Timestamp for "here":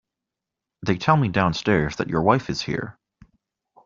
2.63-2.97